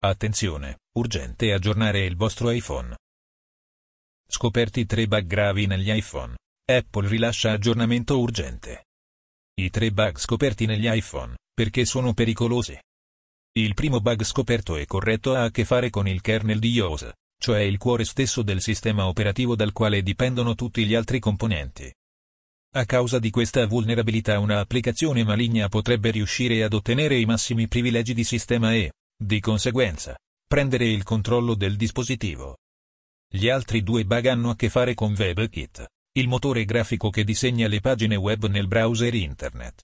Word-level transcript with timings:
Attenzione, 0.00 0.78
urgente 0.96 1.52
aggiornare 1.52 2.04
il 2.04 2.14
vostro 2.14 2.50
iPhone. 2.50 2.94
Scoperti 4.30 4.86
tre 4.86 5.08
bug 5.08 5.26
gravi 5.26 5.66
negli 5.66 5.90
iPhone. 5.90 6.36
Apple 6.70 7.08
rilascia 7.08 7.50
aggiornamento 7.50 8.16
urgente. 8.20 8.84
I 9.58 9.70
tre 9.70 9.90
bug 9.90 10.16
scoperti 10.18 10.66
negli 10.66 10.88
iPhone, 10.88 11.34
perché 11.52 11.84
sono 11.84 12.14
pericolosi. 12.14 12.78
Il 13.58 13.74
primo 13.74 14.00
bug 14.00 14.22
scoperto 14.22 14.76
e 14.76 14.86
corretto 14.86 15.34
ha 15.34 15.42
a 15.42 15.50
che 15.50 15.64
fare 15.64 15.90
con 15.90 16.06
il 16.06 16.20
kernel 16.20 16.60
di 16.60 16.70
iOS, 16.74 17.10
cioè 17.36 17.62
il 17.62 17.76
cuore 17.76 18.04
stesso 18.04 18.42
del 18.42 18.60
sistema 18.60 19.08
operativo 19.08 19.56
dal 19.56 19.72
quale 19.72 20.04
dipendono 20.04 20.54
tutti 20.54 20.86
gli 20.86 20.94
altri 20.94 21.18
componenti. 21.18 21.92
A 22.76 22.84
causa 22.84 23.18
di 23.18 23.30
questa 23.30 23.66
vulnerabilità 23.66 24.38
una 24.38 24.60
applicazione 24.60 25.24
maligna 25.24 25.68
potrebbe 25.68 26.12
riuscire 26.12 26.62
ad 26.62 26.72
ottenere 26.72 27.18
i 27.18 27.24
massimi 27.24 27.66
privilegi 27.66 28.14
di 28.14 28.22
sistema 28.22 28.74
e, 28.74 28.92
di 29.20 29.40
conseguenza, 29.40 30.16
prendere 30.46 30.86
il 30.86 31.02
controllo 31.02 31.56
del 31.56 31.76
dispositivo. 31.76 32.58
Gli 33.28 33.48
altri 33.48 33.82
due 33.82 34.04
bug 34.04 34.26
hanno 34.26 34.50
a 34.50 34.56
che 34.56 34.70
fare 34.70 34.94
con 34.94 35.12
WebKit, 35.18 35.86
il 36.12 36.28
motore 36.28 36.64
grafico 36.64 37.10
che 37.10 37.24
disegna 37.24 37.66
le 37.66 37.80
pagine 37.80 38.14
web 38.14 38.46
nel 38.46 38.68
browser 38.68 39.12
internet. 39.12 39.82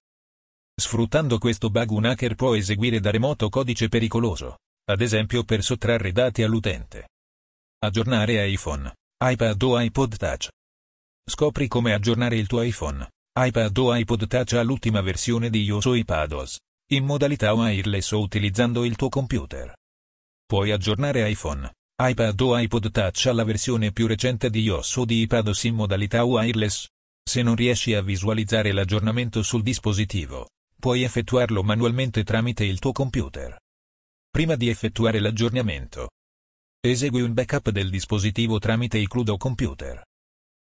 Sfruttando 0.81 1.39
questo 1.39 1.69
bug 1.69 1.91
un 1.91 2.05
hacker 2.05 2.37
può 2.37 2.55
eseguire 2.55 3.01
da 3.01 3.11
remoto 3.11 3.49
codice 3.49 3.89
pericoloso, 3.89 4.59
ad 4.85 5.01
esempio 5.01 5.43
per 5.43 5.65
sottrarre 5.65 6.13
dati 6.13 6.43
all'utente. 6.43 7.09
Aggiornare 7.81 8.49
iPhone, 8.49 8.95
iPad 9.23 9.63
o 9.63 9.81
iPod 9.81 10.17
Touch. 10.17 10.49
Scopri 11.29 11.67
come 11.67 11.93
aggiornare 11.93 12.37
il 12.37 12.47
tuo 12.47 12.63
iPhone, 12.63 13.11
iPad 13.37 13.77
o 13.79 13.95
iPod 13.97 14.29
Touch 14.29 14.53
all'ultima 14.53 15.01
versione 15.01 15.51
di 15.51 15.65
iOS 15.65 15.85
o 15.87 15.95
iPadOS 15.97 16.59
in 16.89 17.05
modalità 17.05 17.55
wireless 17.55 18.11
o 18.13 18.21
utilizzando 18.21 18.85
il 18.85 18.95
tuo 18.97 19.09
computer. 19.09 19.73
Puoi 20.45 20.71
aggiornare 20.71 21.29
iPhone, 21.31 21.73
iPad 21.97 22.41
o 22.41 22.59
iPod 22.59 22.91
Touch 22.91 23.27
alla 23.27 23.45
versione 23.45 23.91
più 23.91 24.07
recente 24.07 24.51
di 24.51 24.61
iOS 24.61 24.97
o 24.97 25.05
di 25.07 25.23
iPadOS 25.23 25.65
in 25.65 25.75
modalità 25.75 26.25
wireless. 26.25 26.87
Se 27.27 27.41
non 27.43 27.55
riesci 27.55 27.95
a 27.95 28.03
visualizzare 28.03 28.73
l'aggiornamento 28.73 29.43
sul 29.43 29.63
dispositivo, 29.63 30.51
puoi 30.79 31.03
effettuarlo 31.03 31.63
manualmente 31.63 32.23
tramite 32.23 32.65
il 32.65 32.79
tuo 32.79 32.93
computer. 32.93 33.59
Prima 34.31 34.55
di 34.55 34.69
effettuare 34.69 35.21
l'aggiornamento, 35.21 36.11
esegui 36.81 37.23
un 37.23 37.33
backup 37.33 37.71
del 37.71 37.89
dispositivo 37.89 38.59
tramite 38.59 38.99
iCloud 38.99 39.31
o 39.31 39.37
computer. 39.39 40.03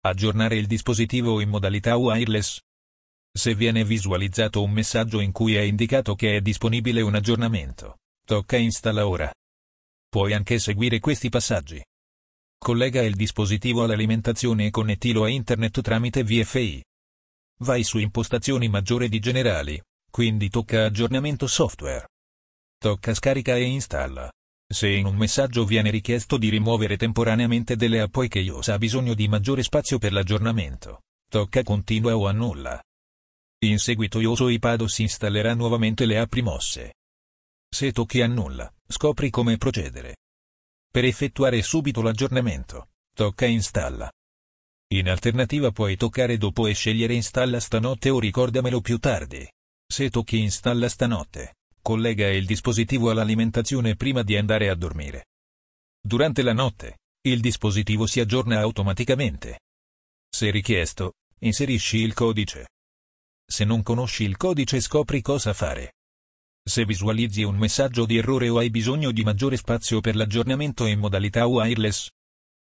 Aggiornare 0.07 0.57
il 0.57 0.67
dispositivo 0.67 1.41
in 1.41 1.51
modalità 1.51 1.97
wireless 1.97 2.61
se 3.39 3.55
viene 3.55 3.85
visualizzato 3.85 4.63
un 4.63 4.73
messaggio 4.73 5.21
in 5.21 5.31
cui 5.31 5.55
è 5.55 5.61
indicato 5.61 6.17
che 6.17 6.37
è 6.37 6.41
disponibile 6.41 7.01
un 7.01 7.15
aggiornamento, 7.15 7.99
tocca 8.27 8.57
installa 8.57 9.07
ora. 9.07 9.33
Puoi 10.09 10.33
anche 10.33 10.59
seguire 10.59 10.99
questi 10.99 11.29
passaggi. 11.29 11.83
Collega 12.59 13.01
il 13.01 13.15
dispositivo 13.15 13.85
all'alimentazione 13.85 14.67
e 14.67 14.71
connettilo 14.71 15.23
a 15.23 15.29
internet 15.29 15.81
tramite 15.81 16.25
VFI. 16.25 16.83
Vai 17.61 17.85
su 17.85 17.99
impostazioni 17.99 18.69
maggiore 18.69 19.09
di 19.09 19.21
generali, 19.21 19.81
quindi 20.11 20.51
tocca 20.51 20.87
aggiornamento 20.87 21.47
software. 21.47 22.09
Tocca 22.77 23.15
scarica 23.15 23.55
e 23.55 23.63
installa. 23.63 24.31
Se 24.71 24.89
in 24.89 25.07
un 25.07 25.15
messaggio 25.15 25.65
viene 25.65 25.91
richiesto 25.91 26.37
di 26.37 26.49
rimuovere 26.49 26.97
temporaneamente 26.97 27.77
delle 27.77 28.01
app 28.01 28.13
poiché 28.13 28.41
iOS 28.41 28.69
ha 28.69 28.79
bisogno 28.79 29.15
di 29.15 29.29
maggiore 29.29 29.63
spazio 29.63 29.99
per 29.99 30.13
l'aggiornamento, 30.13 31.03
tocca 31.31 31.63
continua 31.63 32.17
o 32.17 32.27
annulla. 32.27 32.83
In 33.61 33.81
seguito 33.81 34.21
Yoso 34.21 34.49
iPadOS 34.49 34.99
installerà 34.99 35.53
nuovamente 35.55 36.07
le 36.07 36.19
app 36.19 36.33
rimosse. 36.33 36.95
Se 37.69 37.91
tocchi 37.91 38.21
annulla, 38.21 38.73
scopri 38.87 39.31
come 39.31 39.57
procedere. 39.57 40.19
Per 40.89 41.05
effettuare 41.05 41.61
subito 41.63 42.01
l'aggiornamento, 42.01 42.91
tocca 43.13 43.47
installa. 43.47 44.09
In 44.95 45.09
alternativa 45.09 45.73
puoi 45.73 45.97
toccare 45.97 46.39
dopo 46.39 46.69
e 46.69 46.73
scegliere 46.73 47.15
installa 47.15 47.59
stanotte 47.59 48.11
o 48.11 48.21
ricordamelo 48.21 48.81
più 48.81 48.99
tardi. 48.99 49.47
Se 49.87 50.09
tocchi 50.09 50.39
installa 50.39 50.89
stanotte, 50.89 51.57
collega 51.83 52.29
il 52.29 52.47
dispositivo 52.47 53.11
all'alimentazione 53.11 53.97
prima 53.97 54.23
di 54.23 54.37
andare 54.37 54.69
a 54.69 54.77
dormire. 54.77 55.27
Durante 56.01 56.43
la 56.43 56.53
notte, 56.53 56.99
il 57.23 57.41
dispositivo 57.41 58.07
si 58.07 58.21
aggiorna 58.21 58.61
automaticamente. 58.61 59.63
Se 60.31 60.49
richiesto, 60.51 61.15
inserisci 61.41 61.99
il 61.99 62.15
codice. 62.15 62.69
Se 63.51 63.65
non 63.65 63.83
conosci 63.83 64.25
il 64.25 64.37
codice 64.37 64.79
scopri 64.79 65.23
cosa 65.23 65.55
fare. 65.55 65.95
Se 66.63 66.85
visualizzi 66.85 67.43
un 67.45 67.57
messaggio 67.57 68.05
di 68.05 68.19
errore 68.19 68.51
o 68.51 68.59
hai 68.59 68.69
bisogno 68.69 69.11
di 69.11 69.25
maggiore 69.25 69.57
spazio 69.57 70.01
per 70.01 70.17
l'aggiornamento 70.17 70.85
in 70.85 70.99
modalità 70.99 71.47
wireless. 71.47 72.11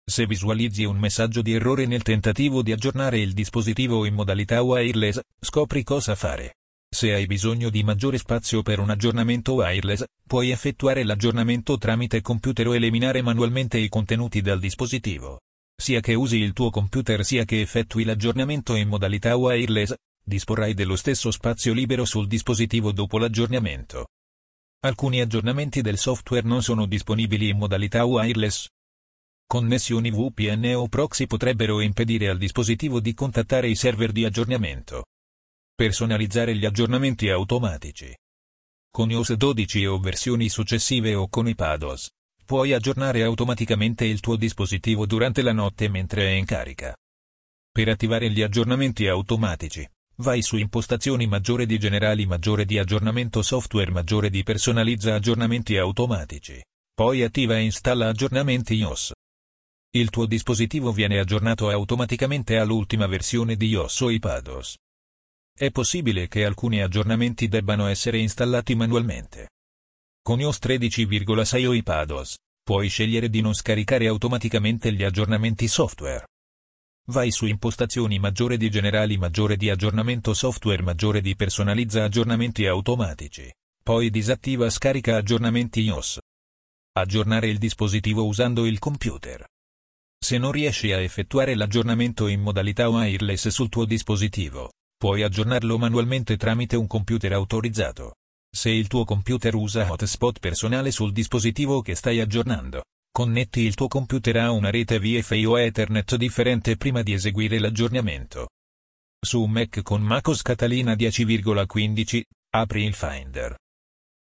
Se 0.09 0.27
visualizzi 0.27 0.85
un 0.85 0.97
messaggio 0.97 1.43
di 1.43 1.53
errore 1.53 1.87
nel 1.87 2.03
tentativo 2.03 2.63
di 2.63 2.71
aggiornare 2.71 3.19
il 3.19 3.33
dispositivo 3.33 4.05
in 4.07 4.15
modalità 4.15 4.63
wireless, 4.63 5.21
scopri 5.41 5.83
cosa 5.83 6.15
fare. 6.15 6.55
Se 6.89 7.13
hai 7.13 7.27
bisogno 7.27 7.69
di 7.69 7.83
maggiore 7.83 8.19
spazio 8.19 8.63
per 8.63 8.79
un 8.79 8.91
aggiornamento 8.91 9.55
wireless, 9.55 10.05
puoi 10.25 10.51
effettuare 10.51 11.03
l'aggiornamento 11.03 11.79
tramite 11.79 12.21
computer 12.21 12.69
o 12.69 12.75
eliminare 12.77 13.23
manualmente 13.23 13.77
i 13.77 13.89
contenuti 13.89 14.41
dal 14.41 14.61
dispositivo. 14.61 15.41
Sia 15.77 16.01
che 16.01 16.15
usi 16.15 16.39
il 16.39 16.53
tuo 16.53 16.71
computer 16.71 17.25
sia 17.25 17.45
che 17.45 17.61
effettui 17.61 18.05
l'aggiornamento 18.05 18.75
in 18.77 18.89
modalità 18.89 19.37
wireless, 19.37 19.95
disporrai 20.31 20.75
dello 20.75 20.95
stesso 20.95 21.33
spazio 21.33 21.73
libero 21.73 22.05
sul 22.05 22.29
dispositivo 22.29 22.93
dopo 22.93 23.19
l'aggiornamento. 23.19 24.07
Alcuni 24.83 25.21
aggiornamenti 25.21 25.83
del 25.83 25.99
software 25.99 26.47
non 26.47 26.63
sono 26.63 26.87
disponibili 26.87 27.49
in 27.49 27.59
modalità 27.59 28.05
wireless. 28.05 28.69
Connessioni 29.45 30.13
VPN 30.13 30.75
o 30.77 30.87
proxy 30.87 31.27
potrebbero 31.27 31.81
impedire 31.81 32.29
al 32.29 32.39
dispositivo 32.39 33.01
di 33.01 33.13
contattare 33.13 33.69
i 33.69 33.75
server 33.75 34.13
di 34.13 34.25
aggiornamento. 34.25 35.07
Personalizzare 35.75 36.55
gli 36.57 36.65
aggiornamenti 36.65 37.29
automatici. 37.29 38.15
Con 38.91 39.11
iOS 39.11 39.33
12 39.33 39.87
o 39.87 39.99
versioni 39.99 40.49
successive 40.49 41.15
o 41.15 41.29
con 41.29 41.49
iPadOS, 41.49 42.09
puoi 42.45 42.73
aggiornare 42.73 43.23
automaticamente 43.23 44.05
il 44.05 44.21
tuo 44.21 44.37
dispositivo 44.37 45.07
durante 45.07 45.43
la 45.43 45.53
notte 45.53 45.89
mentre 45.89 46.29
è 46.29 46.31
in 46.31 46.45
carica. 46.45 46.97
Per 47.73 47.89
attivare 47.89 48.31
gli 48.31 48.43
aggiornamenti 48.43 49.07
automatici, 49.07 49.89
Vai 50.21 50.43
su 50.43 50.59
impostazioni 50.59 51.27
maggiore 51.27 51.65
di 51.65 51.79
generali 51.79 52.27
maggiore 52.27 52.67
di 52.67 52.79
aggiornamento 52.79 53.41
software 53.41 53.91
maggiore 53.91 54.29
di 54.29 54.43
personalizza 54.43 55.15
aggiornamenti 55.15 55.79
automatici. 55.79 56.63
Poi 56.93 57.23
attiva 57.23 57.57
e 57.57 57.63
installa 57.63 58.09
aggiornamenti 58.09 58.75
iOS. 58.75 59.13
Il 59.93 60.11
tuo 60.11 60.27
dispositivo 60.27 60.93
viene 60.93 61.19
aggiornato 61.19 61.71
automaticamente 61.71 62.59
all'ultima 62.59 63.07
versione 63.07 63.57
di 63.57 63.69
iOS 63.69 64.01
o 64.01 64.11
iPadOS. 64.11 64.75
È 65.57 65.71
possibile 65.71 66.29
che 66.29 66.45
alcuni 66.45 66.83
aggiornamenti 66.83 67.49
debbano 67.49 67.87
essere 67.87 68.19
installati 68.19 68.75
manualmente. 68.75 69.49
Con 70.21 70.39
iOS 70.39 70.59
13,6 70.59 71.67
o 71.67 71.73
iPadOS, 71.73 72.35
puoi 72.63 72.89
scegliere 72.89 73.31
di 73.31 73.41
non 73.41 73.55
scaricare 73.55 74.07
automaticamente 74.07 74.93
gli 74.93 75.03
aggiornamenti 75.03 75.67
software. 75.67 76.27
Vai 77.11 77.33
su 77.33 77.47
impostazioni 77.47 78.21
maggiore 78.21 78.57
di 78.57 78.71
generali 78.71 79.19
maggiore 79.19 79.57
di 79.57 79.69
aggiornamento 79.69 80.33
software 80.33 80.81
maggiore 80.81 81.21
di 81.21 81.35
personalizza 81.35 82.05
aggiornamenti 82.05 82.67
automatici. 82.67 83.53
Poi 83.83 84.11
disattiva 84.11 84.71
scarica 84.71 85.17
aggiornamenti 85.17 85.81
iOS. 85.81 86.21
Aggiornare 86.93 87.49
il 87.49 87.59
dispositivo 87.59 88.27
usando 88.27 88.65
il 88.65 88.79
computer. 88.79 89.45
Se 90.25 90.39
non 90.39 90.53
riesci 90.53 90.93
a 90.93 91.01
effettuare 91.01 91.57
l'aggiornamento 91.57 92.29
in 92.29 92.43
modalità 92.43 92.89
wireless 92.89 93.49
sul 93.49 93.71
tuo 93.71 93.87
dispositivo, 93.87 94.71
puoi 94.97 95.25
aggiornarlo 95.25 95.79
manualmente 95.79 96.37
tramite 96.37 96.77
un 96.77 96.87
computer 96.87 97.33
autorizzato. 97.33 98.15
Se 98.55 98.71
il 98.71 98.87
tuo 98.87 99.05
computer 99.05 99.57
usa 99.57 99.91
hotspot 99.91 100.39
personale 100.39 100.93
sul 100.93 101.11
dispositivo 101.11 101.83
che 101.83 101.97
stai 101.97 102.21
aggiornando, 102.21 102.85
Connetti 103.13 103.63
il 103.63 103.75
tuo 103.75 103.89
computer 103.89 104.37
a 104.37 104.53
una 104.53 104.71
rete 104.71 104.97
Wi-Fi 104.97 105.45
o 105.45 105.59
Ethernet 105.59 106.15
differente 106.15 106.77
prima 106.77 107.03
di 107.03 107.13
eseguire 107.13 107.59
l'aggiornamento. 107.59 108.51
Su 109.21 109.43
un 109.43 109.51
Mac 109.51 109.83
con 109.83 110.01
MacOS 110.01 110.43
Catalina 110.43 110.95
10,15, 110.95 112.23
apri 112.55 112.85
il 112.85 112.95
Finder. 112.95 113.57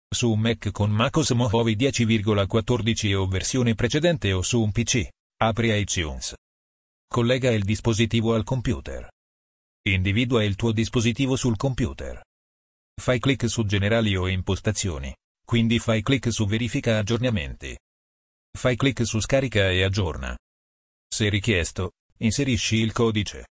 Su 0.08 0.32
un 0.32 0.40
Mac 0.40 0.72
con 0.72 0.92
MacOS 0.92 1.32
Mojave 1.32 1.74
10,14 1.74 3.16
o 3.16 3.26
versione 3.28 3.74
precedente 3.74 4.32
o 4.32 4.44
su 4.44 4.62
un 4.62 4.72
PC, 4.72 5.10
apri 5.42 5.76
iTunes. 5.78 6.36
Collega 7.08 7.52
il 7.52 7.64
dispositivo 7.64 8.36
al 8.36 8.44
computer. 8.44 9.10
Individua 9.88 10.44
il 10.44 10.56
tuo 10.56 10.72
dispositivo 10.72 11.36
sul 11.36 11.58
computer. 11.58 12.22
Fai 13.02 13.20
clic 13.20 13.50
su 13.50 13.66
Generali 13.66 14.16
o 14.16 14.28
Impostazioni, 14.28 15.14
quindi 15.44 15.80
fai 15.80 16.04
clic 16.04 16.32
su 16.32 16.46
Verifica 16.46 17.00
aggiornamenti. 17.00 17.76
Fai 18.56 18.78
clic 18.78 19.06
su 19.06 19.19
Scarica 19.19 19.69
e 19.69 19.84
aggiorna. 19.84 20.34
Se 21.13 21.28
richiesto, 21.28 21.92
inserisci 22.19 22.78
il 22.78 22.94
codice. 22.94 23.48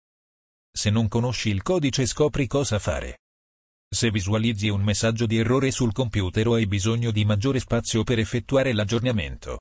Se 0.72 0.90
non 0.90 1.08
conosci 1.08 1.49
il 1.49 1.60
codice 1.60 2.06
scopri 2.06 2.46
cosa 2.46 2.78
fare. 2.78 3.19
Se 3.93 4.12
visualizzi 4.12 4.69
un 4.69 4.81
messaggio 4.81 5.26
di 5.26 5.38
errore 5.38 5.72
sul 5.72 5.93
computer 5.93 6.46
o 6.46 6.54
hai 6.54 6.66
bisogno 6.66 7.10
di 7.10 7.25
maggiore 7.25 7.58
spazio 7.58 8.04
per 8.04 8.20
effettuare 8.20 8.72
l'aggiornamento. 8.72 9.58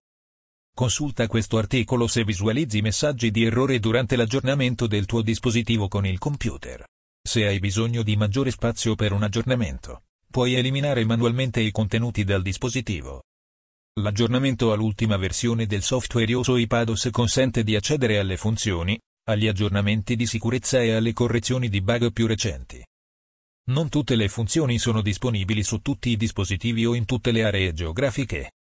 Consulta 0.76 1.26
questo 1.26 1.58
articolo 1.58 2.06
se 2.06 2.24
visualizzi 2.24 2.82
messaggi 2.82 3.32
di 3.32 3.44
errore 3.44 3.80
durante 3.80 4.16
l'aggiornamento 4.16 4.86
del 4.86 5.08
tuo 5.08 5.24
dispositivo 5.24 5.88
con 5.88 6.06
il 6.06 6.20
computer. 6.20 6.86
Se 7.20 7.48
hai 7.48 7.58
bisogno 7.58 8.04
di 8.04 8.16
maggiore 8.16 8.52
spazio 8.52 8.94
per 8.94 9.12
un 9.12 9.24
aggiornamento, 9.24 10.04
puoi 10.30 10.54
eliminare 10.54 11.04
manualmente 11.04 11.62
i 11.62 11.72
contenuti 11.72 12.24
dal 12.24 12.44
dispositivo. 12.44 13.24
L'aggiornamento 14.00 14.72
all'ultima 14.72 15.18
versione 15.18 15.66
del 15.66 15.84
software 15.84 16.34
OSO 16.34 16.56
iPadOS 16.56 17.10
consente 17.12 17.62
di 17.62 17.76
accedere 17.76 18.20
alle 18.20 18.38
funzioni, 18.38 18.98
agli 19.28 19.48
aggiornamenti 19.48 20.16
di 20.16 20.26
sicurezza 20.26 20.82
e 20.82 20.94
alle 20.94 21.12
correzioni 21.12 21.68
di 21.68 21.82
bug 21.82 22.14
più 22.14 22.26
recenti. 22.26 22.82
Non 23.68 23.90
tutte 23.90 24.16
le 24.16 24.30
funzioni 24.30 24.80
sono 24.80 25.02
disponibili 25.02 25.62
su 25.62 25.80
tutti 25.80 26.10
i 26.10 26.16
dispositivi 26.16 26.86
o 26.86 26.96
in 26.96 27.04
tutte 27.04 27.32
le 27.32 27.44
aree 27.44 27.74
geografiche. 27.74 28.52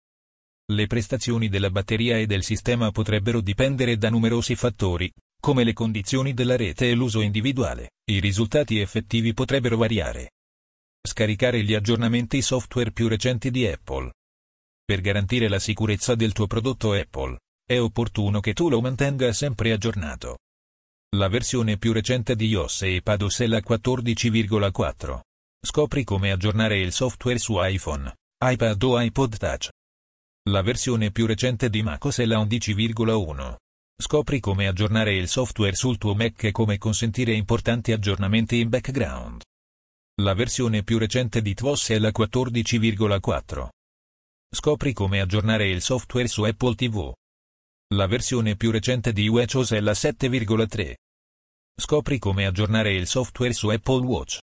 Le 0.69 0.87
prestazioni 0.87 1.47
della 1.47 1.69
batteria 1.69 2.17
e 2.17 2.25
del 2.25 2.43
sistema 2.43 2.91
potrebbero 2.91 3.39
dipendere 3.39 3.97
da 3.97 4.09
numerosi 4.09 4.55
fattori, 4.55 5.09
come 5.39 5.63
le 5.63 5.71
condizioni 5.71 6.33
della 6.33 6.57
rete 6.57 6.89
e 6.89 6.93
l'uso 6.93 7.21
individuale. 7.21 7.91
I 8.11 8.19
risultati 8.19 8.79
effettivi 8.79 9.33
potrebbero 9.33 9.77
variare. 9.77 10.31
Scaricare 11.01 11.63
gli 11.63 11.73
aggiornamenti 11.73 12.41
software 12.41 12.91
più 12.91 13.07
recenti 13.07 13.49
di 13.49 13.65
Apple. 13.65 14.11
Per 14.91 14.99
garantire 14.99 15.47
la 15.47 15.57
sicurezza 15.57 16.15
del 16.15 16.33
tuo 16.33 16.47
prodotto 16.47 16.91
Apple, 16.91 17.37
è 17.65 17.79
opportuno 17.79 18.41
che 18.41 18.51
tu 18.51 18.67
lo 18.67 18.81
mantenga 18.81 19.31
sempre 19.31 19.71
aggiornato. 19.71 20.39
La 21.15 21.29
versione 21.29 21.77
più 21.77 21.93
recente 21.93 22.35
di 22.35 22.47
iOS 22.47 22.81
e 22.81 22.95
iPadOS 22.95 23.39
è 23.39 23.47
la 23.47 23.59
14,4. 23.59 25.19
Scopri 25.65 26.03
come 26.03 26.31
aggiornare 26.31 26.77
il 26.81 26.91
software 26.91 27.39
su 27.39 27.55
iPhone, 27.57 28.13
iPad 28.43 28.83
o 28.83 28.99
iPod 28.99 29.37
Touch. 29.37 29.69
La 30.49 30.61
versione 30.61 31.09
più 31.11 31.25
recente 31.25 31.69
di 31.69 31.81
macOS 31.83 32.17
è 32.17 32.25
la 32.25 32.39
11,1. 32.39 33.55
Scopri 33.97 34.41
come 34.41 34.67
aggiornare 34.67 35.15
il 35.15 35.29
software 35.29 35.73
sul 35.73 35.97
tuo 35.97 36.15
Mac 36.15 36.43
e 36.43 36.51
come 36.51 36.77
consentire 36.77 37.31
importanti 37.31 37.93
aggiornamenti 37.93 38.59
in 38.59 38.67
background. 38.67 39.41
La 40.21 40.33
versione 40.33 40.83
più 40.83 40.97
recente 40.97 41.41
di 41.41 41.53
tvOS 41.53 41.91
è 41.91 41.97
la 41.97 42.09
14,4. 42.09 43.69
Scopri 44.53 44.91
come 44.91 45.21
aggiornare 45.21 45.69
il 45.69 45.81
software 45.81 46.27
su 46.27 46.43
Apple 46.43 46.75
TV. 46.75 47.09
La 47.95 48.05
versione 48.05 48.57
più 48.57 48.69
recente 48.69 49.13
di 49.13 49.29
WatchOS 49.29 49.71
è 49.71 49.79
la 49.79 49.93
7,3. 49.93 50.93
Scopri 51.79 52.19
come 52.19 52.45
aggiornare 52.45 52.93
il 52.93 53.07
software 53.07 53.53
su 53.53 53.69
Apple 53.69 54.05
Watch. 54.05 54.39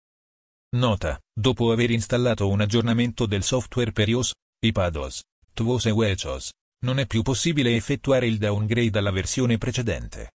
Nota, 0.77 1.21
dopo 1.31 1.73
aver 1.73 1.91
installato 1.91 2.49
un 2.49 2.63
aggiornamento 2.63 3.27
del 3.27 3.43
software 3.43 3.93
per 3.93 4.09
iOS, 4.09 4.33
iPadOS, 4.65 5.21
tvOS 5.53 5.87
e 5.87 5.91
WatchOS, 5.91 6.51
non 6.87 6.99
è 6.99 7.07
più 7.07 7.21
possibile 7.21 7.77
effettuare 7.77 8.27
il 8.27 8.39
downgrade 8.39 8.99
alla 8.99 9.13
versione 9.13 9.59
precedente. 9.59 10.31